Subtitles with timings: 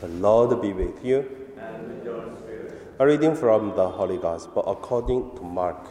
[0.00, 1.18] The Lord be with you.
[1.58, 2.94] And with your spirit.
[2.98, 5.90] A reading from the Holy Gospel according to Mark.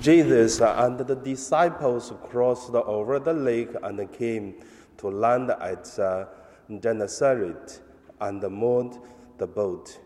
[0.00, 4.54] Jesus and the disciples crossed over the lake and came
[4.98, 6.26] to land at uh,
[6.70, 7.80] Gennesaret
[8.20, 8.96] and moored
[9.38, 9.98] the boat.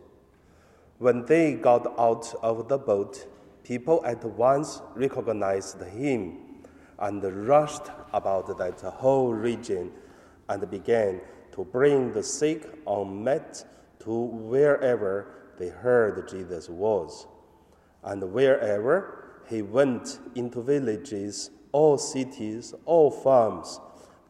[0.97, 3.27] When they got out of the boat,
[3.63, 6.39] people at once recognized him
[6.99, 9.93] and rushed about that whole region
[10.49, 11.21] and began
[11.53, 13.65] to bring the sick on mat
[14.01, 15.27] to wherever
[15.59, 17.27] they heard Jesus was.
[18.05, 23.81] And wherever he went into villages or cities or farms,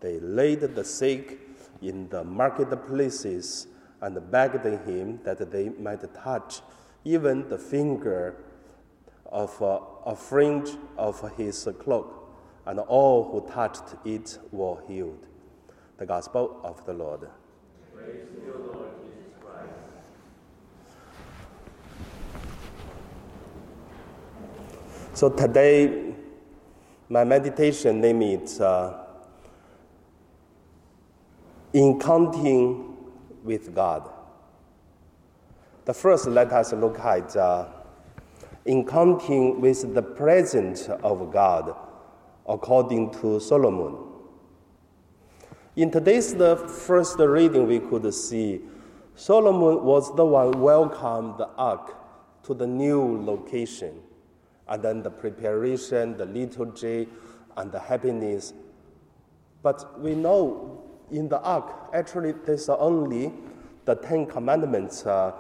[0.00, 1.38] they laid the sick
[1.82, 3.66] in the marketplaces
[4.00, 6.62] and begged him that they might touch
[7.04, 8.37] even the finger
[9.26, 12.32] of uh, a fringe of his cloak,
[12.66, 15.26] and all who touched it were healed.
[15.98, 17.23] The Gospel of the Lord.
[17.23, 18.88] You, Lord.
[25.13, 26.15] So today,
[27.09, 29.07] my meditation name is uh,
[31.74, 32.96] Encountering
[33.43, 34.09] with God.
[35.85, 37.66] The first, let us look at uh,
[38.65, 41.74] encountering with the presence of God,
[42.46, 44.07] according to Solomon.
[45.79, 48.62] In today's the first reading, we could see
[49.15, 51.95] Solomon was the one welcomed the ark
[52.43, 54.01] to the new location,
[54.66, 57.06] and then the preparation, the liturgy,
[57.56, 58.54] and the happiness.
[59.62, 63.32] But we know in the ark, actually, there's only
[63.84, 65.31] the Ten Commandments, uh,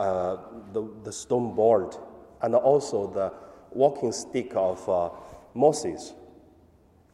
[0.00, 0.38] uh,
[0.72, 1.94] the, the stone board,
[2.42, 3.32] and also the
[3.70, 5.10] walking stick of uh,
[5.54, 6.14] Moses.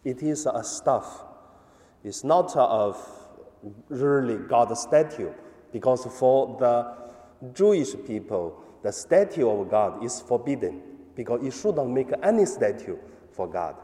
[0.02, 1.24] It is a staff.
[2.02, 2.96] It's not of
[3.88, 5.30] really God's statue,
[5.72, 10.82] because for the Jewish people, the statue of God is forbidden,
[11.14, 12.96] because you shouldn't make any statue
[13.32, 13.76] for God.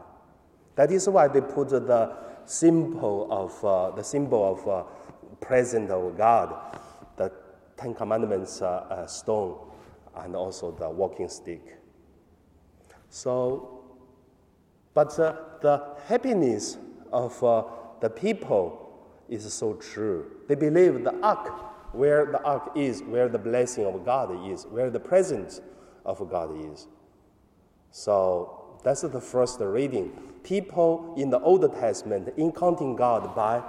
[0.75, 2.15] That is why they put the
[2.45, 4.83] symbol of uh, the symbol of uh,
[5.39, 6.55] presence of God,
[7.17, 7.31] the
[7.77, 9.57] Ten Commandments uh, uh, stone,
[10.15, 11.77] and also the walking stick.
[13.09, 13.83] So,
[14.93, 16.77] but uh, the happiness
[17.11, 17.63] of uh,
[18.01, 18.83] the people
[19.29, 20.31] is so true.
[20.47, 24.89] They believe the ark, where the ark is, where the blessing of God is, where
[24.89, 25.61] the presence
[26.05, 26.87] of God is.
[27.91, 30.11] So that's the first reading.
[30.43, 33.61] People in the Old Testament encountering God by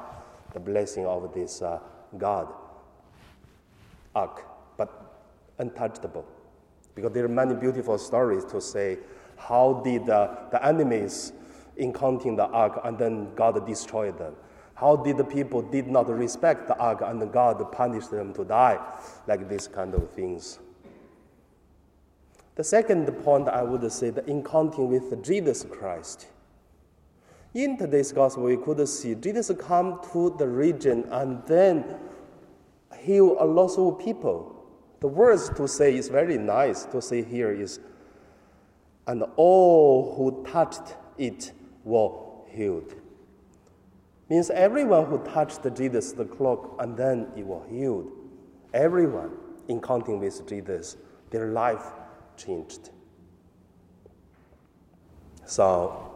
[0.53, 1.81] the blessing of this uh,
[2.17, 2.53] God
[4.15, 4.45] ark,
[4.77, 5.19] but
[5.59, 6.25] untouchable.
[6.95, 8.99] Because there are many beautiful stories to say
[9.37, 11.33] how did uh, the enemies
[11.79, 14.35] encountering the ark and then God destroyed them.
[14.75, 18.79] How did the people did not respect the ark and God punished them to die,
[19.27, 20.61] like this kind of things.
[22.55, 26.27] The second point I would say the encountering with Jesus Christ.
[27.55, 31.85] In today's gospel, we could see Jesus come to the region and then
[33.01, 34.55] heal a lot of people.
[35.01, 37.81] The words to say is very nice to say here is,
[39.07, 41.53] and all who touched it
[41.89, 42.11] were
[42.49, 42.95] healed.
[44.29, 48.13] Means everyone who touched Jesus the cloak and then it was healed.
[48.75, 49.31] Everyone
[49.69, 50.97] encountering with Jesus,
[51.31, 51.85] their life
[52.37, 52.91] changed.
[55.47, 56.15] So,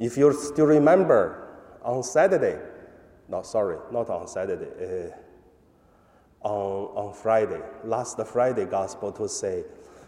[0.00, 1.44] if you still remember,
[1.82, 2.58] on Saturday,
[3.28, 5.12] no, sorry, not on Saturday,
[6.42, 9.64] uh, on, on Friday, last Friday gospel to say,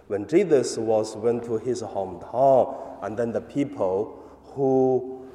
[0.08, 4.19] when Jesus was went to his hometown, and then the people
[4.54, 5.26] who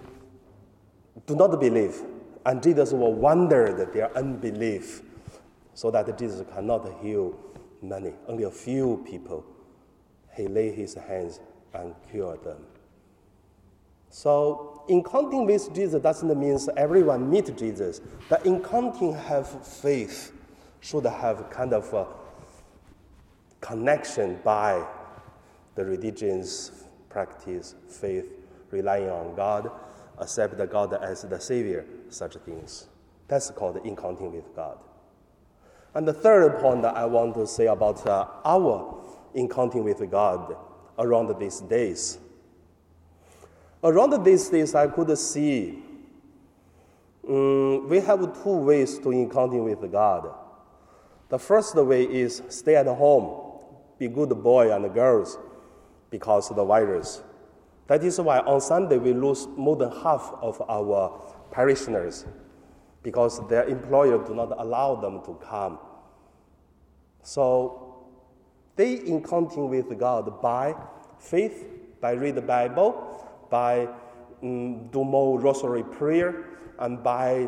[1.25, 2.01] do not believe,
[2.45, 5.01] and Jesus will wonder that their unbelief,
[5.73, 7.37] so that Jesus cannot heal
[7.81, 9.45] many, only a few people.
[10.35, 11.39] He laid his hands
[11.73, 12.63] and cured them.
[14.09, 18.01] So encountering with Jesus doesn't mean everyone meet Jesus.
[18.29, 20.31] The encountering have faith
[20.79, 22.07] should have kind of a
[23.59, 24.85] connection by
[25.75, 26.72] the religion's
[27.09, 28.25] practice, faith,
[28.72, 29.72] relying on God,
[30.17, 32.88] accept God as the Savior, such things.
[33.28, 34.78] That's called encountering with God.
[35.94, 39.03] And the third point that I want to say about uh, our
[39.34, 40.56] encountering with God
[41.00, 42.20] around these days.
[43.84, 45.84] Around these days, I could see
[47.28, 50.34] um, we have two ways to encounter with God.
[51.29, 53.59] The first way is stay at home,
[53.97, 55.38] be good boy and girls
[56.12, 57.22] because of the virus.
[57.87, 61.22] That is why on Sunday we lose more than half of our
[61.52, 62.26] parishioners
[63.03, 65.78] because their employer do not allow them to come.
[67.22, 68.08] So
[68.76, 70.76] they encountering with God by
[71.20, 71.66] faith,
[72.02, 73.88] by read the Bible, by
[74.41, 76.46] um, do more rosary prayer,
[76.79, 77.47] and by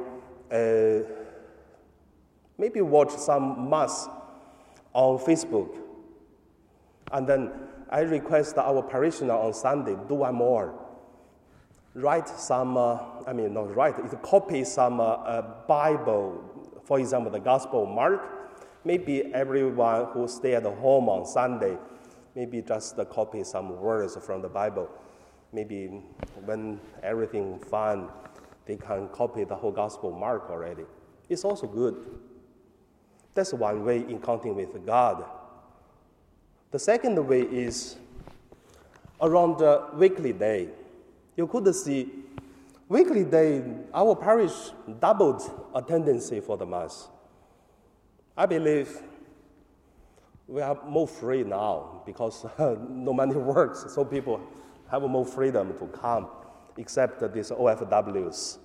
[0.52, 1.00] uh,
[2.58, 4.08] maybe watch some mass
[4.94, 5.76] on Facebook.
[7.12, 7.52] And then
[7.90, 10.74] I request our parishioner on Sunday do one more.
[11.94, 17.32] Write some, uh, I mean, not write, it copy some uh, uh, Bible, for example,
[17.32, 18.22] the Gospel of Mark.
[18.84, 21.78] Maybe everyone who stay at home on Sunday,
[22.36, 24.90] maybe just copy some words from the Bible.
[25.52, 25.88] Maybe
[26.46, 28.10] when everything fine,
[28.66, 30.84] they can copy the whole Gospel of Mark already.
[31.30, 31.96] It's also good.
[33.34, 35.26] That's one way in counting with God.
[36.70, 37.96] The second way is
[39.22, 40.68] around the weekly day.
[41.38, 42.10] You could see
[42.90, 47.08] weekly day, our parish doubled attendance for the Mass.
[48.36, 49.02] I believe
[50.46, 54.42] we are more free now because no money works, so people
[54.92, 56.28] have more freedom to come,
[56.78, 58.58] except these OFWs.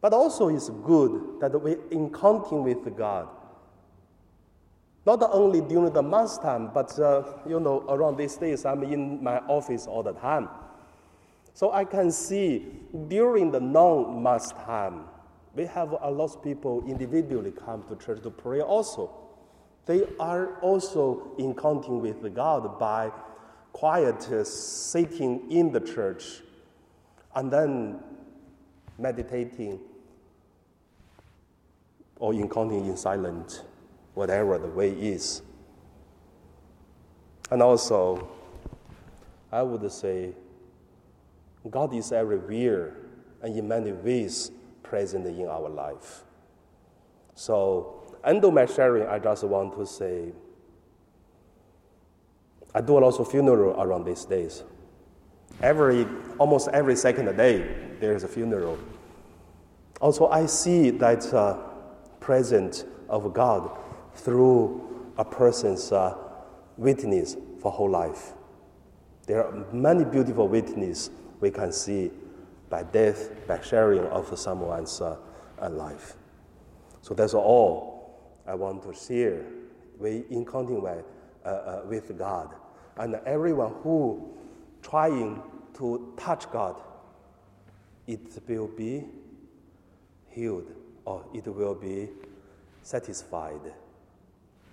[0.00, 3.28] But also it's good that we in counting with God
[5.16, 9.24] not only during the mass time, but uh, you know, around these days, I'm in
[9.24, 10.50] my office all the time.
[11.54, 12.66] So I can see
[13.08, 15.04] during the non-mass time,
[15.54, 19.10] we have a lot of people individually come to church to pray also.
[19.86, 23.10] They are also in counting with God by
[23.72, 26.42] quiet uh, sitting in the church
[27.34, 28.00] and then
[28.98, 29.80] meditating
[32.18, 33.62] or in counting in silence
[34.18, 35.42] whatever the way is.
[37.52, 38.28] And also,
[39.52, 40.32] I would say,
[41.70, 42.96] God is everywhere
[43.42, 44.50] and in many ways
[44.82, 46.24] present in our life.
[47.36, 50.32] So, end of my sharing, I just want to say,
[52.74, 54.64] I do a lot of funeral around these days.
[55.62, 56.04] Every,
[56.38, 58.80] almost every second day, there is a funeral.
[60.00, 61.56] Also, I see that uh,
[62.18, 63.78] presence of God
[64.18, 66.16] through a person's uh,
[66.76, 68.32] witness for whole life.
[69.26, 71.10] There are many beautiful witnesses
[71.40, 72.10] we can see
[72.68, 75.16] by death, by sharing of someone's uh,
[75.60, 76.16] uh, life.
[77.02, 79.44] So that's all I want to share
[79.98, 81.04] we in counting with,
[81.44, 82.54] uh, uh, with God.
[82.96, 84.34] And everyone who
[84.82, 85.42] trying
[85.74, 86.80] to touch God,
[88.06, 89.04] it will be
[90.28, 90.72] healed
[91.04, 92.08] or it will be
[92.82, 93.60] satisfied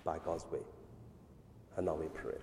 [0.06, 0.60] by God's way.
[1.76, 2.38] And now we pray.